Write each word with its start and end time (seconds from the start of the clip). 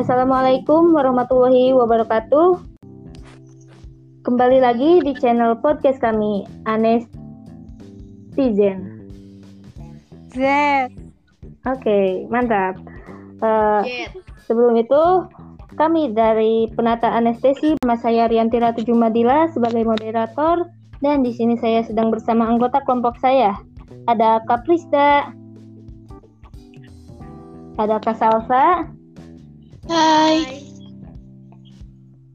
Assalamualaikum 0.00 0.96
warahmatullahi 0.96 1.76
wabarakatuh. 1.76 2.56
Kembali 4.24 4.56
lagi 4.56 5.04
di 5.04 5.12
channel 5.20 5.60
podcast 5.60 6.00
kami, 6.00 6.48
Anes 6.64 7.04
Tizen. 8.32 9.04
Z. 10.32 10.40
Oke, 11.68 12.24
mantap. 12.32 12.80
Uh, 13.44 13.84
sebelum 14.48 14.80
itu, 14.80 15.28
kami 15.76 16.16
dari 16.16 16.72
Penata 16.72 17.12
Anestesi, 17.12 17.76
nama 17.84 18.00
saya 18.00 18.24
Rianti 18.24 18.56
Ratu 18.56 18.80
Jumadila 18.80 19.52
sebagai 19.52 19.84
moderator, 19.84 20.64
dan 21.04 21.20
di 21.20 21.36
sini 21.36 21.60
saya 21.60 21.84
sedang 21.84 22.08
bersama 22.08 22.48
anggota 22.48 22.80
kelompok 22.88 23.20
saya. 23.20 23.52
Ada 24.08 24.40
Kak 24.48 24.64
Prisda, 24.64 25.28
ada 27.76 28.00
Kak 28.00 28.16
Salsa, 28.16 28.88
Hai. 29.88 30.60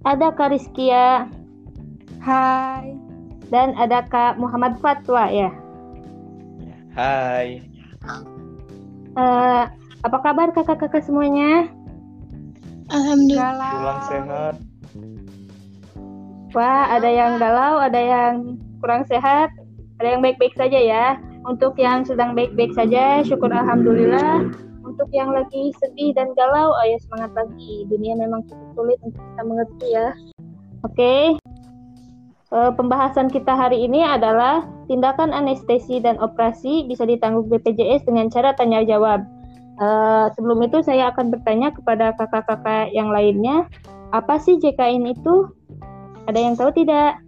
ada 0.06 0.30
Kak 0.34 0.54
Rizkia, 0.54 1.30
Hai. 2.22 2.94
dan 3.50 3.74
ada 3.78 4.06
Kak 4.06 4.38
Muhammad 4.38 4.78
Fatwa 4.82 5.30
ya. 5.30 5.50
Hai. 6.94 7.62
Eh, 9.16 9.64
apa 10.06 10.18
kabar 10.22 10.54
kakak-kakak 10.54 11.02
semuanya? 11.06 11.70
Alhamdulillah. 12.94 13.74
Pulang 13.82 14.02
sehat. 14.10 14.56
Wah, 16.54 16.88
ada 16.94 17.10
yang 17.10 17.42
galau, 17.42 17.82
ada 17.82 18.00
yang 18.00 18.34
kurang 18.80 19.04
sehat, 19.10 19.52
ada 20.00 20.08
yang 20.16 20.22
baik-baik 20.22 20.54
saja 20.56 20.80
ya. 20.80 21.06
Untuk 21.46 21.78
yang 21.78 22.06
sedang 22.06 22.34
baik-baik 22.34 22.74
saja, 22.74 23.26
syukur 23.26 23.50
alhamdulillah. 23.54 24.50
Untuk 24.96 25.12
yang 25.12 25.36
lagi 25.36 25.76
sedih 25.84 26.16
dan 26.16 26.32
galau, 26.40 26.72
ayo 26.80 26.96
semangat 27.04 27.36
lagi. 27.36 27.84
Dunia 27.92 28.16
memang 28.16 28.48
cukup 28.48 28.80
sulit 28.80 28.96
untuk 29.04 29.20
kita 29.20 29.44
mengerti 29.44 29.88
ya. 29.92 30.08
Oke. 30.88 31.36
Eh, 32.56 32.72
pembahasan 32.80 33.28
kita 33.28 33.60
hari 33.60 33.84
ini 33.84 34.08
adalah 34.08 34.64
tindakan 34.88 35.36
anestesi 35.36 36.00
dan 36.00 36.16
operasi 36.24 36.88
bisa 36.88 37.04
ditanggung 37.04 37.52
BPJS 37.52 38.08
dengan 38.08 38.32
cara 38.32 38.56
tanya 38.56 38.88
jawab. 38.88 39.20
Eh, 39.84 40.26
sebelum 40.40 40.64
itu 40.64 40.80
saya 40.80 41.12
akan 41.12 41.28
bertanya 41.28 41.76
kepada 41.76 42.16
kakak-kakak 42.16 42.96
yang 42.96 43.12
lainnya, 43.12 43.68
apa 44.16 44.40
sih 44.40 44.56
JKN 44.64 45.12
itu? 45.12 45.52
Ada 46.32 46.40
yang 46.40 46.56
tahu 46.56 46.72
tidak? 46.72 47.20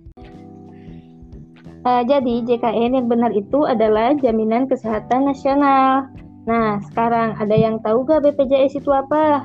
Eh, 1.84 2.04
jadi 2.08 2.48
JKN 2.48 2.96
yang 2.96 3.12
benar 3.12 3.36
itu 3.36 3.68
adalah 3.68 4.16
Jaminan 4.16 4.72
Kesehatan 4.72 5.28
Nasional. 5.28 6.08
Nah, 6.48 6.80
sekarang 6.88 7.36
ada 7.36 7.52
yang 7.54 7.84
tahu 7.84 8.08
gak 8.08 8.24
BPJS 8.24 8.80
itu 8.80 8.88
apa? 8.96 9.44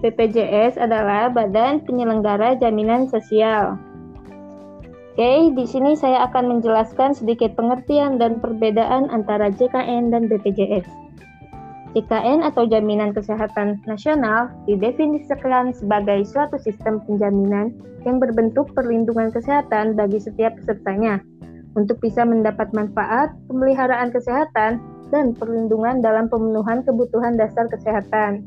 BPJS 0.00 0.80
adalah 0.80 1.28
Badan 1.28 1.84
Penyelenggara 1.84 2.56
Jaminan 2.56 3.12
Sosial. 3.12 3.76
Oke, 5.12 5.52
di 5.52 5.64
sini 5.68 5.92
saya 5.92 6.24
akan 6.32 6.56
menjelaskan 6.56 7.12
sedikit 7.12 7.52
pengertian 7.52 8.16
dan 8.16 8.40
perbedaan 8.40 9.12
antara 9.12 9.52
JKN 9.52 10.08
dan 10.08 10.32
BPJS. 10.32 10.88
JKN 11.92 12.40
atau 12.40 12.64
Jaminan 12.64 13.12
Kesehatan 13.12 13.84
Nasional 13.84 14.48
didefinisikan 14.64 15.76
sebagai 15.76 16.24
suatu 16.24 16.56
sistem 16.56 17.04
penjaminan 17.04 17.76
yang 18.08 18.16
berbentuk 18.16 18.72
perlindungan 18.72 19.28
kesehatan 19.28 19.92
bagi 19.92 20.22
setiap 20.22 20.56
pesertanya 20.56 21.20
untuk 21.78 22.02
bisa 22.02 22.26
mendapat 22.26 22.70
manfaat, 22.74 23.30
pemeliharaan 23.46 24.10
kesehatan, 24.10 24.82
dan 25.10 25.34
perlindungan 25.34 26.02
dalam 26.02 26.30
pemenuhan 26.30 26.86
kebutuhan 26.86 27.34
dasar 27.34 27.66
kesehatan. 27.66 28.46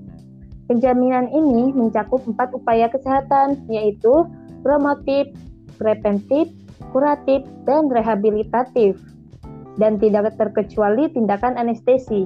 Penjaminan 0.72 1.28
ini 1.28 1.76
mencakup 1.76 2.24
empat 2.24 2.56
upaya 2.56 2.88
kesehatan, 2.88 3.68
yaitu 3.68 4.24
promotif, 4.64 5.28
preventif, 5.76 6.48
kuratif, 6.96 7.44
dan 7.68 7.92
rehabilitatif, 7.92 8.96
dan 9.76 10.00
tidak 10.00 10.32
terkecuali 10.40 11.12
tindakan 11.12 11.60
anestesi. 11.60 12.24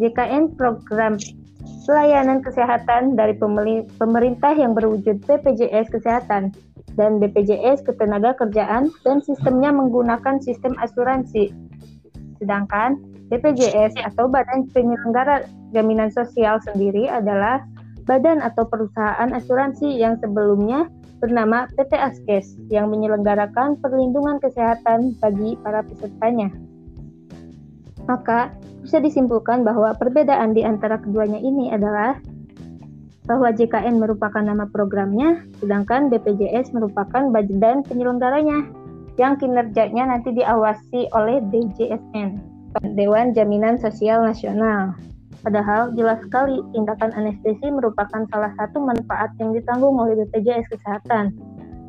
JKN 0.00 0.56
program 0.56 1.20
pelayanan 1.86 2.40
kesehatan 2.40 3.18
dari 3.18 3.34
pemerintah 3.98 4.52
yang 4.54 4.72
berwujud 4.72 5.22
BPJS 5.26 5.90
Kesehatan 5.90 6.54
dan 6.94 7.10
BPJS 7.18 7.82
Ketenaga 7.84 8.36
Kerjaan 8.36 8.92
dan 9.02 9.18
sistemnya 9.24 9.72
menggunakan 9.72 10.38
sistem 10.44 10.76
asuransi. 10.78 11.50
Sedangkan 12.42 13.00
BPJS 13.32 13.96
atau 14.02 14.28
Badan 14.28 14.68
Penyelenggara 14.70 15.48
Jaminan 15.72 16.12
Sosial 16.12 16.60
sendiri 16.60 17.08
adalah 17.08 17.64
badan 18.04 18.42
atau 18.42 18.66
perusahaan 18.66 19.30
asuransi 19.30 19.88
yang 19.94 20.18
sebelumnya 20.18 20.90
bernama 21.22 21.70
PT 21.78 21.94
Askes 21.94 22.58
yang 22.66 22.90
menyelenggarakan 22.90 23.78
perlindungan 23.78 24.42
kesehatan 24.42 25.14
bagi 25.22 25.54
para 25.62 25.86
pesertanya. 25.86 26.50
Maka, 28.10 28.50
bisa 28.82 28.98
disimpulkan 28.98 29.62
bahwa 29.62 29.94
perbedaan 29.94 30.52
di 30.58 30.66
antara 30.66 30.98
keduanya 30.98 31.38
ini 31.38 31.70
adalah 31.70 32.18
bahwa 33.30 33.54
JKN 33.54 34.02
merupakan 34.02 34.42
nama 34.42 34.66
programnya, 34.66 35.46
sedangkan 35.62 36.10
BPJS 36.10 36.74
merupakan 36.74 37.30
badan 37.30 37.86
penyelenggaranya 37.86 38.66
yang 39.20 39.38
kinerjanya 39.38 40.10
nanti 40.10 40.34
diawasi 40.34 41.06
oleh 41.14 41.38
DJSN, 41.52 42.42
Dewan 42.98 43.30
Jaminan 43.36 43.78
Sosial 43.78 44.26
Nasional. 44.26 44.98
Padahal 45.42 45.90
jelas 45.98 46.22
sekali 46.22 46.62
tindakan 46.70 47.10
anestesi 47.18 47.66
merupakan 47.70 48.26
salah 48.30 48.54
satu 48.58 48.78
manfaat 48.78 49.34
yang 49.42 49.50
ditanggung 49.54 49.98
oleh 49.98 50.14
BPJS 50.22 50.70
Kesehatan. 50.70 51.34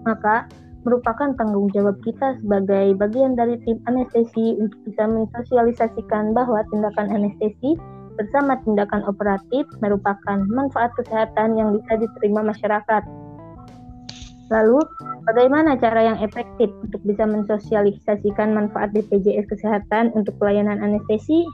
Maka, 0.03 0.49
merupakan 0.83 1.31
tanggung 1.39 1.71
jawab 1.71 1.95
kita 2.03 2.39
sebagai 2.43 2.95
bagian 2.99 3.35
dari 3.39 3.59
tim 3.63 3.79
anestesi 3.87 4.59
untuk 4.59 4.79
bisa 4.87 5.03
mensosialisasikan 5.07 6.35
bahwa 6.35 6.63
tindakan 6.71 7.07
anestesi 7.11 7.79
bersama 8.19 8.59
tindakan 8.61 9.01
operatif 9.09 9.65
merupakan 9.81 10.37
manfaat 10.51 10.93
kesehatan 10.99 11.57
yang 11.57 11.73
bisa 11.73 11.97
diterima 11.97 12.45
masyarakat. 12.45 13.03
Lalu, 14.51 14.79
bagaimana 15.25 15.79
cara 15.79 16.13
yang 16.13 16.19
efektif 16.21 16.69
untuk 16.83 17.01
bisa 17.07 17.25
mensosialisasikan 17.25 18.53
manfaat 18.53 18.93
BPJS 18.93 19.49
Kesehatan 19.49 20.13
untuk 20.13 20.37
pelayanan 20.37 20.83
anestesi? 20.83 21.47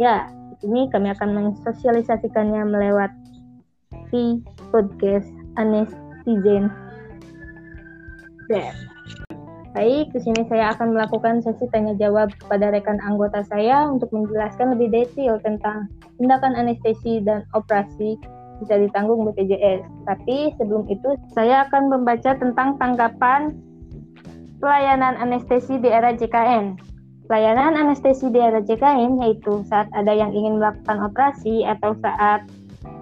Ya, 0.00 0.30
di 0.54 0.54
sini 0.64 0.88
kami 0.88 1.12
akan 1.12 1.36
mensosialisasikannya 1.36 2.64
melewat 2.64 3.12
di 4.08 4.40
podcast 4.72 5.28
Baik, 9.74 10.14
di 10.14 10.20
sini 10.22 10.46
saya 10.46 10.70
akan 10.70 10.94
melakukan 10.94 11.42
sesi 11.42 11.66
tanya 11.74 11.98
jawab 11.98 12.30
kepada 12.38 12.70
rekan 12.70 13.02
anggota 13.02 13.42
saya 13.50 13.90
untuk 13.90 14.06
menjelaskan 14.14 14.78
lebih 14.78 14.94
detail 14.94 15.42
tentang 15.42 15.90
tindakan 16.14 16.54
anestesi 16.54 17.18
dan 17.26 17.42
operasi 17.58 18.14
bisa 18.62 18.78
ditanggung 18.78 19.26
BPJS. 19.26 19.82
Tapi 20.06 20.54
sebelum 20.54 20.86
itu, 20.86 21.18
saya 21.34 21.66
akan 21.66 21.90
membaca 21.90 22.38
tentang 22.38 22.78
tanggapan 22.78 23.58
pelayanan 24.62 25.18
anestesi 25.18 25.74
di 25.82 25.90
era 25.90 26.14
JKN. 26.14 26.78
Pelayanan 27.26 27.74
anestesi 27.74 28.30
di 28.30 28.38
era 28.38 28.62
JKN 28.62 29.18
yaitu 29.26 29.66
saat 29.66 29.90
ada 29.96 30.12
yang 30.14 30.30
ingin 30.30 30.62
melakukan 30.62 31.02
operasi 31.02 31.66
atau 31.66 31.98
saat 31.98 32.46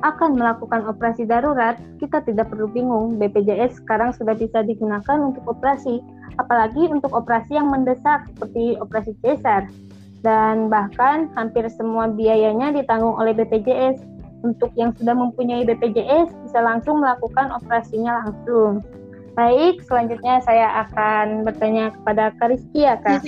akan 0.02 0.34
melakukan 0.34 0.82
operasi 0.86 1.22
darurat, 1.26 1.78
kita 2.02 2.22
tidak 2.26 2.50
perlu 2.50 2.66
bingung. 2.66 3.18
BPJS 3.22 3.82
sekarang 3.82 4.10
sudah 4.14 4.34
bisa 4.34 4.66
digunakan 4.66 5.18
untuk 5.22 5.46
operasi, 5.46 6.02
apalagi 6.42 6.90
untuk 6.90 7.14
operasi 7.14 7.54
yang 7.54 7.70
mendesak 7.70 8.26
seperti 8.34 8.74
operasi 8.82 9.14
cesar. 9.22 9.70
Dan 10.22 10.70
bahkan 10.70 11.30
hampir 11.34 11.66
semua 11.70 12.10
biayanya 12.10 12.74
ditanggung 12.74 13.14
oleh 13.18 13.34
BPJS. 13.34 14.02
Untuk 14.42 14.74
yang 14.74 14.90
sudah 14.98 15.14
mempunyai 15.14 15.62
BPJS 15.62 16.34
bisa 16.46 16.58
langsung 16.58 16.98
melakukan 16.98 17.54
operasinya 17.54 18.26
langsung. 18.26 18.82
Baik, 19.38 19.86
selanjutnya 19.86 20.42
saya 20.42 20.82
akan 20.86 21.46
bertanya 21.46 21.94
kepada 21.94 22.34
Kariskia, 22.42 22.98
Kak. 23.06 23.22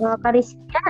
Kariskia, 0.00 0.84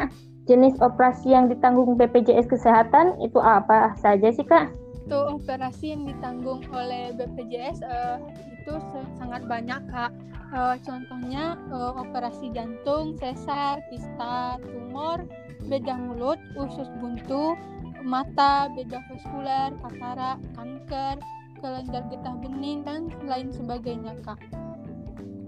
jenis 0.50 0.74
operasi 0.82 1.30
yang 1.30 1.46
ditanggung 1.46 1.94
BPJS 1.94 2.50
Kesehatan 2.50 3.18
itu 3.22 3.38
apa 3.38 3.94
saja 3.98 4.30
sih 4.34 4.42
kak? 4.42 4.74
Itu 5.06 5.38
operasi 5.38 5.94
yang 5.94 6.02
ditanggung 6.10 6.66
oleh 6.74 7.14
BPJS 7.14 7.82
uh, 7.86 8.18
itu 8.62 8.74
sangat 9.18 9.46
banyak 9.46 9.78
kak. 9.90 10.10
Uh, 10.52 10.76
contohnya 10.84 11.56
uh, 11.72 11.96
operasi 11.96 12.52
jantung, 12.52 13.16
sesar, 13.16 13.80
kista, 13.88 14.60
tumor, 14.60 15.24
bedah 15.70 15.96
mulut, 15.96 16.36
usus 16.60 16.90
buntu, 17.00 17.56
mata, 18.04 18.68
bedah 18.76 19.00
vaskular, 19.08 19.72
katarak, 19.80 20.38
kanker, 20.58 21.16
kelenjar 21.62 22.02
getah 22.10 22.36
bening 22.42 22.82
dan 22.84 23.08
lain 23.24 23.48
sebagainya 23.54 24.12
kak. 24.26 24.38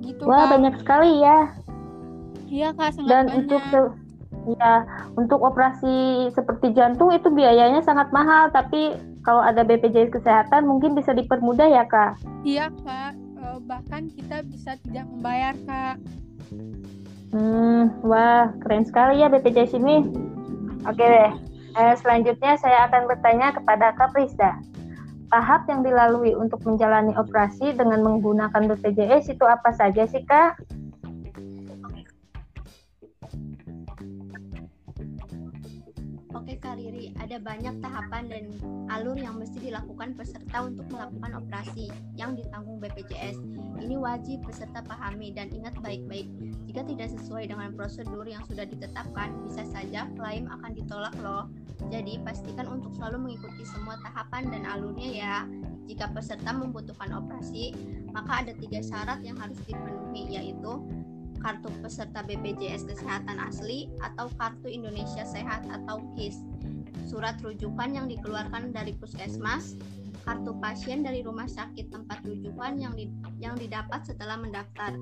Gitu 0.00 0.22
Wah 0.24 0.48
kak. 0.48 0.50
banyak 0.56 0.74
sekali 0.80 1.20
ya. 1.20 1.38
Iya 2.48 2.68
kak 2.78 2.90
sangat 2.94 3.10
dan 3.10 3.24
banyak. 3.28 3.38
untuk 3.44 3.62
Ya, 4.44 4.84
untuk 5.16 5.40
operasi 5.40 6.28
seperti 6.36 6.76
jantung 6.76 7.08
itu 7.16 7.32
biayanya 7.32 7.80
sangat 7.80 8.12
mahal, 8.12 8.52
tapi 8.52 8.92
kalau 9.24 9.40
ada 9.40 9.64
BPJS 9.64 10.12
Kesehatan 10.12 10.68
mungkin 10.68 10.92
bisa 10.92 11.16
dipermudah 11.16 11.64
ya 11.64 11.88
Kak? 11.88 12.20
Iya 12.44 12.68
Kak, 12.84 13.16
uh, 13.40 13.58
bahkan 13.64 14.12
kita 14.12 14.44
bisa 14.44 14.76
tidak 14.84 15.08
membayar 15.08 15.56
Kak. 15.64 15.96
Hmm, 17.32 17.90
wah 18.04 18.52
keren 18.60 18.84
sekali 18.84 19.24
ya 19.24 19.32
BPJS 19.32 19.80
ini. 19.80 20.04
Oke 20.84 21.00
deh, 21.00 21.32
eh, 21.80 21.94
selanjutnya 21.96 22.60
saya 22.60 22.84
akan 22.92 23.08
bertanya 23.08 23.56
kepada 23.56 23.96
Kak 23.96 24.12
Prisda. 24.12 24.60
Tahap 25.32 25.66
yang 25.72 25.80
dilalui 25.82 26.36
untuk 26.36 26.60
menjalani 26.68 27.16
operasi 27.16 27.72
dengan 27.72 28.04
menggunakan 28.04 28.70
BPJS 28.76 29.34
itu 29.34 29.44
apa 29.48 29.72
saja 29.72 30.04
sih 30.04 30.20
Kak? 30.28 30.60
Riri, 36.74 37.14
ada 37.22 37.38
banyak 37.38 37.78
tahapan 37.80 38.26
dan 38.26 38.44
alur 38.90 39.14
yang 39.14 39.38
mesti 39.38 39.70
dilakukan 39.70 40.18
peserta 40.18 40.66
untuk 40.66 40.84
melakukan 40.90 41.40
operasi 41.40 41.88
yang 42.18 42.34
ditanggung 42.34 42.82
BPJS. 42.82 43.38
Ini 43.80 43.96
wajib 43.96 44.42
peserta 44.44 44.82
pahami 44.82 45.30
dan 45.30 45.50
ingat 45.54 45.78
baik-baik. 45.78 46.26
Jika 46.66 46.82
tidak 46.84 47.14
sesuai 47.14 47.50
dengan 47.50 47.70
prosedur 47.78 48.26
yang 48.26 48.42
sudah 48.50 48.66
ditetapkan, 48.66 49.32
bisa 49.46 49.62
saja 49.70 50.10
klaim 50.18 50.50
akan 50.50 50.74
ditolak 50.74 51.14
loh. 51.22 51.46
Jadi 51.90 52.18
pastikan 52.26 52.66
untuk 52.66 52.94
selalu 52.98 53.30
mengikuti 53.30 53.62
semua 53.66 53.94
tahapan 54.02 54.50
dan 54.50 54.62
alurnya 54.66 55.08
ya. 55.10 55.36
Jika 55.84 56.10
peserta 56.10 56.50
membutuhkan 56.50 57.12
operasi, 57.12 57.76
maka 58.10 58.46
ada 58.46 58.52
tiga 58.56 58.80
syarat 58.80 59.20
yang 59.20 59.36
harus 59.36 59.58
dipenuhi 59.68 60.32
yaitu 60.32 60.80
kartu 61.44 61.68
peserta 61.84 62.24
BPJS 62.24 62.88
Kesehatan 62.88 63.36
asli 63.36 63.92
atau 64.00 64.32
kartu 64.40 64.72
Indonesia 64.72 65.28
Sehat 65.28 65.68
atau 65.68 66.00
KIS, 66.16 66.40
surat 67.04 67.36
rujukan 67.44 67.92
yang 67.92 68.08
dikeluarkan 68.08 68.72
dari 68.72 68.96
puskesmas, 68.96 69.76
kartu 70.24 70.56
pasien 70.56 71.04
dari 71.04 71.20
rumah 71.20 71.44
sakit 71.44 71.92
tempat 71.92 72.24
rujukan 72.24 72.80
yang 72.80 72.96
di, 72.96 73.12
yang 73.44 73.60
didapat 73.60 74.08
setelah 74.08 74.40
mendaftar. 74.40 74.96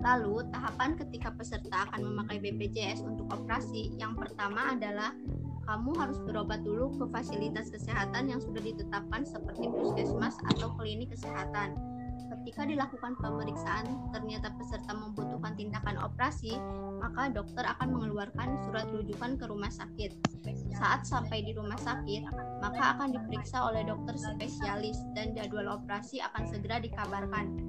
Lalu, 0.00 0.46
tahapan 0.54 0.94
ketika 0.94 1.34
peserta 1.34 1.90
akan 1.90 2.06
memakai 2.06 2.38
BPJS 2.38 3.02
untuk 3.02 3.26
operasi, 3.34 3.90
yang 3.98 4.14
pertama 4.14 4.78
adalah 4.78 5.10
kamu 5.66 5.92
harus 5.98 6.18
berobat 6.22 6.62
dulu 6.62 6.94
ke 6.96 7.04
fasilitas 7.10 7.68
kesehatan 7.68 8.30
yang 8.30 8.40
sudah 8.40 8.62
ditetapkan 8.62 9.26
seperti 9.26 9.66
puskesmas 9.68 10.38
atau 10.54 10.70
klinik 10.78 11.12
kesehatan. 11.12 11.89
Ketika 12.40 12.64
dilakukan 12.64 13.20
pemeriksaan, 13.20 13.84
ternyata 14.16 14.48
peserta 14.56 14.96
membutuhkan 14.96 15.60
tindakan 15.60 16.00
operasi, 16.00 16.56
maka 16.96 17.28
dokter 17.28 17.68
akan 17.68 17.92
mengeluarkan 17.92 18.56
surat 18.64 18.88
rujukan 18.88 19.36
ke 19.36 19.44
rumah 19.44 19.68
sakit. 19.68 20.16
Saat 20.72 21.04
sampai 21.04 21.44
di 21.44 21.52
rumah 21.52 21.76
sakit, 21.76 22.32
maka 22.64 22.96
akan 22.96 23.12
diperiksa 23.12 23.60
oleh 23.60 23.84
dokter 23.84 24.16
spesialis 24.16 24.96
dan 25.12 25.36
jadwal 25.36 25.68
operasi 25.68 26.24
akan 26.24 26.48
segera 26.48 26.80
dikabarkan. 26.80 27.60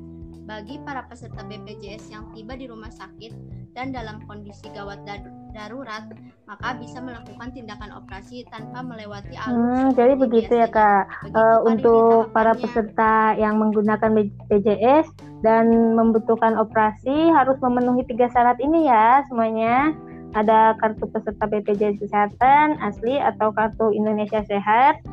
Bagi 0.48 0.80
para 0.88 1.04
peserta 1.04 1.44
BPJS 1.44 2.08
yang 2.08 2.32
tiba 2.32 2.56
di 2.56 2.72
rumah 2.72 2.96
sakit 2.96 3.36
dan 3.76 3.92
dalam 3.92 4.24
kondisi 4.24 4.72
gawat 4.72 5.04
darurat, 5.04 5.41
maka 6.48 6.76
bisa 6.80 7.00
melakukan 7.00 7.50
tindakan 7.56 7.92
operasi 7.96 8.44
tanpa 8.52 8.84
melewati 8.84 9.36
alur. 9.40 9.56
Hmm, 9.56 9.88
jadi 9.96 10.14
begitu 10.20 10.52
ya 10.60 10.68
kak. 10.68 11.08
uh, 11.32 11.60
untuk 11.64 12.32
para 12.36 12.52
peserta 12.56 13.36
yang 13.40 13.56
menggunakan 13.56 14.12
BPJS 14.12 15.08
dan 15.44 15.96
membutuhkan 15.96 16.60
operasi 16.60 17.32
harus 17.32 17.56
memenuhi 17.64 18.04
tiga 18.08 18.28
syarat 18.32 18.60
ini 18.60 18.88
ya 18.88 19.24
semuanya. 19.32 19.96
Ada 20.32 20.80
kartu 20.80 21.12
peserta 21.12 21.44
BPJS 21.44 22.00
Kesehatan 22.00 22.80
asli 22.80 23.20
atau 23.20 23.52
kartu 23.52 23.92
Indonesia 23.92 24.40
Sehat, 24.48 25.04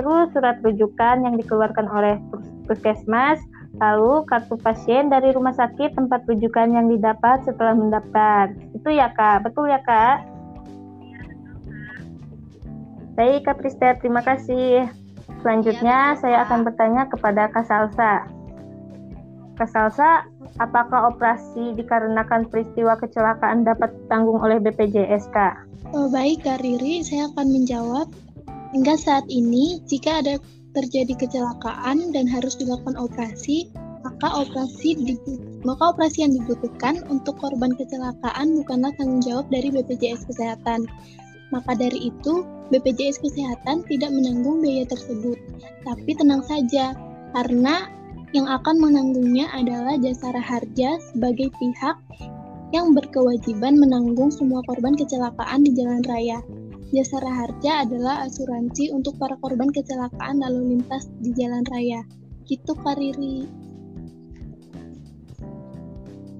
terus 0.00 0.32
surat 0.32 0.64
rujukan 0.64 1.20
yang 1.20 1.36
dikeluarkan 1.36 1.92
oleh 1.92 2.16
puskesmas, 2.64 3.36
lalu 3.80 4.24
kartu 4.28 4.60
pasien 4.60 5.08
dari 5.08 5.32
rumah 5.32 5.56
sakit 5.56 5.96
tempat 5.96 6.28
rujukan 6.28 6.68
yang 6.72 6.92
didapat 6.92 7.44
setelah 7.48 7.72
mendaftar. 7.72 8.52
Itu 8.76 8.92
ya 8.92 9.08
kak, 9.16 9.48
betul 9.48 9.72
ya 9.72 9.80
kak? 9.80 10.32
Baik 13.12 13.44
Kak 13.44 13.60
Prista, 13.60 13.92
terima 14.00 14.24
kasih. 14.24 14.88
Selanjutnya 15.44 16.16
ya, 16.16 16.18
saya 16.18 16.36
akan 16.48 16.64
bertanya 16.64 17.04
kepada 17.12 17.52
Kak 17.52 17.68
Salsa. 17.68 18.24
Kak 19.60 19.68
Salsa, 19.68 20.24
apakah 20.56 21.12
operasi 21.12 21.76
dikarenakan 21.76 22.48
peristiwa 22.48 22.96
kecelakaan 22.96 23.68
dapat 23.68 23.92
ditanggung 23.92 24.40
oleh 24.40 24.56
BPJS 24.64 25.28
Kak? 25.28 25.60
Oh, 25.92 26.08
baik 26.08 26.48
Kak 26.48 26.64
Riri, 26.64 27.04
saya 27.04 27.28
akan 27.36 27.46
menjawab. 27.52 28.08
Hingga 28.72 28.96
saat 28.96 29.28
ini, 29.28 29.84
jika 29.84 30.24
ada 30.24 30.40
terjadi 30.72 31.14
kecelakaan 31.16 32.12
dan 32.16 32.24
harus 32.28 32.56
dilakukan 32.56 32.96
operasi, 32.96 33.68
maka 34.02 34.28
operasi 34.28 35.16
maka 35.62 35.94
operasi 35.94 36.26
yang 36.26 36.34
dibutuhkan 36.34 37.06
untuk 37.06 37.38
korban 37.38 37.70
kecelakaan 37.78 38.58
bukanlah 38.58 38.90
tanggung 38.98 39.22
jawab 39.22 39.46
dari 39.52 39.70
BPJS 39.70 40.26
Kesehatan. 40.26 40.90
Maka 41.54 41.76
dari 41.76 42.10
itu, 42.10 42.42
BPJS 42.72 43.22
Kesehatan 43.22 43.84
tidak 43.86 44.10
menanggung 44.10 44.64
biaya 44.64 44.88
tersebut. 44.88 45.38
Tapi 45.86 46.10
tenang 46.18 46.42
saja, 46.42 46.96
karena 47.36 47.86
yang 48.32 48.48
akan 48.48 48.80
menanggungnya 48.80 49.52
adalah 49.52 50.00
jasara 50.00 50.40
harja 50.40 50.96
sebagai 51.12 51.52
pihak 51.60 51.96
yang 52.72 52.96
berkewajiban 52.96 53.76
menanggung 53.76 54.32
semua 54.32 54.64
korban 54.64 54.96
kecelakaan 54.96 55.60
di 55.62 55.76
jalan 55.76 56.00
raya. 56.08 56.40
Jasara 56.92 57.32
harja 57.32 57.88
adalah 57.88 58.28
asuransi 58.28 58.92
untuk 58.92 59.16
para 59.16 59.40
korban 59.40 59.72
kecelakaan 59.72 60.44
lalu 60.44 60.76
lintas 60.76 61.08
di 61.24 61.32
jalan 61.32 61.64
raya. 61.72 62.04
Gitu 62.44 62.72
Kariri. 62.76 63.48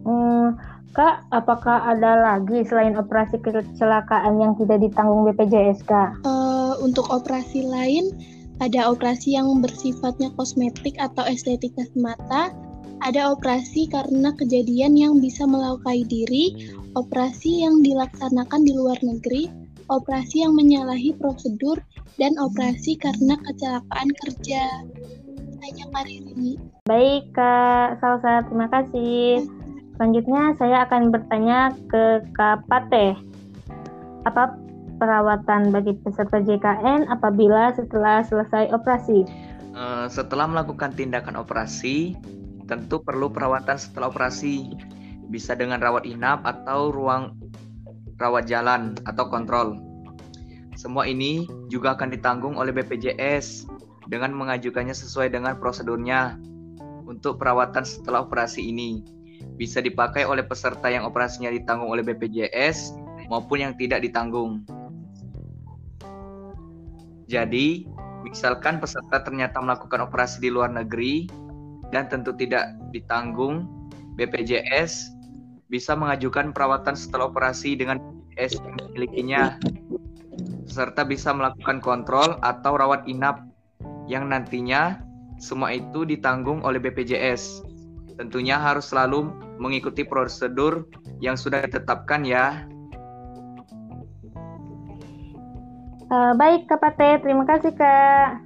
Hmm, 0.04 0.60
Kak, 0.92 1.24
apakah 1.32 1.88
ada 1.88 2.20
lagi 2.20 2.68
selain 2.68 3.00
operasi 3.00 3.40
kecelakaan 3.40 4.36
yang 4.36 4.52
tidak 4.60 4.84
ditanggung 4.84 5.24
BPJS, 5.32 5.88
Kak? 5.88 6.20
Uh, 6.28 6.76
untuk 6.84 7.08
operasi 7.08 7.64
lain, 7.64 8.12
ada 8.60 8.92
operasi 8.92 9.32
yang 9.40 9.48
bersifatnya 9.64 10.28
kosmetik 10.36 11.00
atau 11.00 11.24
estetika 11.24 11.88
semata, 11.96 12.52
ada 13.00 13.32
operasi 13.32 13.88
karena 13.88 14.36
kejadian 14.36 15.00
yang 15.00 15.16
bisa 15.16 15.48
melukai 15.48 16.04
diri, 16.04 16.76
operasi 16.92 17.64
yang 17.64 17.80
dilaksanakan 17.80 18.60
di 18.60 18.76
luar 18.76 19.00
negeri, 19.00 19.61
operasi 20.00 20.44
yang 20.46 20.56
menyalahi 20.56 21.12
prosedur, 21.20 21.80
dan 22.20 22.36
operasi 22.40 22.96
karena 23.00 23.36
kecelakaan 23.40 24.08
kerja. 24.24 24.62
Hanya 25.62 25.84
kali 25.94 26.26
ini. 26.34 26.58
Baik, 26.84 27.30
Kak 27.32 28.02
Salsa. 28.02 28.42
Terima 28.50 28.66
kasih. 28.68 29.46
Selanjutnya 29.96 30.58
saya 30.58 30.82
akan 30.88 31.14
bertanya 31.14 31.70
ke 31.86 32.26
Kak 32.34 32.66
Pate. 32.66 33.14
Apa 34.26 34.58
perawatan 34.98 35.74
bagi 35.74 35.94
peserta 36.02 36.42
JKN 36.42 37.10
apabila 37.10 37.74
setelah 37.74 38.22
selesai 38.26 38.70
operasi? 38.74 39.26
Uh, 39.72 40.06
setelah 40.10 40.46
melakukan 40.46 40.94
tindakan 40.94 41.38
operasi, 41.38 42.18
tentu 42.70 43.02
perlu 43.02 43.30
perawatan 43.30 43.78
setelah 43.78 44.10
operasi. 44.10 44.74
Bisa 45.30 45.56
dengan 45.56 45.80
rawat 45.80 46.04
inap 46.06 46.44
atau 46.44 46.92
ruang 46.92 47.41
rawat 48.22 48.46
jalan 48.46 48.94
atau 49.02 49.26
kontrol. 49.26 49.82
Semua 50.78 51.04
ini 51.04 51.44
juga 51.68 51.98
akan 51.98 52.14
ditanggung 52.14 52.54
oleh 52.56 52.70
BPJS 52.70 53.66
dengan 54.06 54.32
mengajukannya 54.32 54.94
sesuai 54.94 55.34
dengan 55.34 55.58
prosedurnya 55.58 56.38
untuk 57.04 57.42
perawatan 57.42 57.84
setelah 57.84 58.24
operasi 58.24 58.72
ini 58.72 59.04
bisa 59.58 59.82
dipakai 59.82 60.24
oleh 60.24 60.46
peserta 60.46 60.88
yang 60.88 61.04
operasinya 61.04 61.50
ditanggung 61.52 61.90
oleh 61.90 62.02
BPJS 62.06 62.94
maupun 63.28 63.62
yang 63.62 63.72
tidak 63.76 64.02
ditanggung. 64.02 64.64
Jadi, 67.30 67.88
misalkan 68.22 68.76
peserta 68.76 69.24
ternyata 69.24 69.56
melakukan 69.60 70.04
operasi 70.04 70.44
di 70.44 70.50
luar 70.52 70.68
negeri 70.68 71.26
dan 71.92 72.08
tentu 72.08 72.36
tidak 72.36 72.76
ditanggung, 72.92 73.64
BPJS 74.20 75.21
bisa 75.72 75.96
mengajukan 75.96 76.52
perawatan 76.52 76.92
setelah 76.92 77.32
operasi 77.32 77.80
dengan 77.80 77.96
BPJS 77.96 78.60
yang 78.60 78.76
dimilikinya. 78.76 79.42
Peserta 80.68 81.08
bisa 81.08 81.32
melakukan 81.32 81.80
kontrol 81.80 82.36
atau 82.44 82.76
rawat 82.76 83.08
inap 83.08 83.40
yang 84.04 84.28
nantinya 84.28 85.00
semua 85.40 85.72
itu 85.72 86.04
ditanggung 86.04 86.60
oleh 86.60 86.76
BPJS. 86.76 87.64
Tentunya 88.20 88.60
harus 88.60 88.92
selalu 88.92 89.32
mengikuti 89.56 90.04
prosedur 90.04 90.84
yang 91.24 91.40
sudah 91.40 91.64
ditetapkan 91.64 92.20
ya. 92.28 92.68
Uh, 96.12 96.36
baik 96.36 96.68
Kak 96.68 96.84
Pate, 96.84 97.24
terima 97.24 97.48
kasih 97.48 97.72
Kak. 97.72 98.44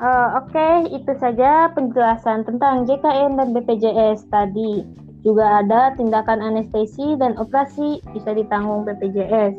Uh, 0.00 0.40
Oke, 0.40 0.56
okay, 0.56 0.74
itu 0.96 1.12
saja 1.20 1.68
penjelasan 1.76 2.48
tentang 2.48 2.88
JKN 2.88 3.36
dan 3.36 3.52
BPJS 3.52 4.26
tadi. 4.32 5.03
Juga 5.24 5.64
ada 5.64 5.96
tindakan 5.96 6.44
anestesi 6.44 7.16
dan 7.16 7.32
operasi 7.40 8.04
bisa 8.12 8.30
ditanggung 8.36 8.84
BPJS. 8.84 9.56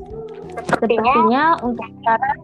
Sepertinya 0.69 1.57
untuk 1.65 1.89
sekarang 1.99 2.37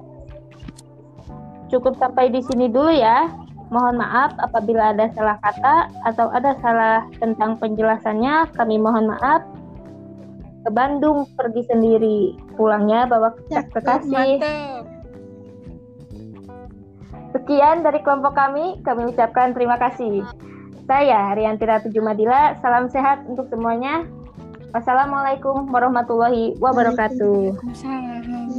cukup 1.70 1.94
sampai 2.02 2.34
di 2.34 2.42
sini 2.42 2.66
dulu 2.66 2.90
ya. 2.90 3.30
Mohon 3.72 4.04
maaf 4.04 4.36
apabila 4.42 4.92
ada 4.92 5.08
salah 5.16 5.40
kata 5.40 5.88
atau 6.04 6.28
ada 6.34 6.58
salah 6.60 7.08
tentang 7.22 7.56
penjelasannya. 7.62 8.52
Kami 8.58 8.76
mohon 8.82 9.08
maaf. 9.08 9.46
Ke 10.66 10.70
Bandung 10.74 11.30
pergi 11.40 11.64
sendiri. 11.70 12.36
Pulangnya 12.60 13.08
bawa 13.08 13.32
cek 13.48 13.72
kekasih. 13.72 14.42
Mantap. 14.44 14.84
Sekian 17.32 17.86
dari 17.86 18.04
kelompok 18.04 18.36
kami. 18.36 18.84
Kami 18.84 19.14
ucapkan 19.16 19.56
terima 19.56 19.80
kasih. 19.80 20.28
Saya 20.90 21.34
Rianti 21.38 21.66
Ratu 21.66 21.88
Jumadila. 21.94 22.58
Salam 22.60 22.90
sehat 22.90 23.24
untuk 23.28 23.48
semuanya. 23.50 24.06
Wassalamualaikum 24.72 25.68
warahmatullahi 25.68 26.56
wabarakatuh. 26.60 27.60
Waalaikumsalam. 27.60 28.51